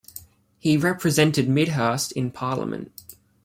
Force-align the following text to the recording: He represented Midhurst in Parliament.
He 0.57 0.77
represented 0.77 1.47
Midhurst 1.47 2.11
in 2.13 2.31
Parliament. 2.31 3.15